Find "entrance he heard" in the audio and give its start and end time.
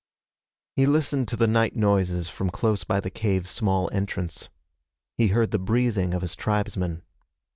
3.93-5.51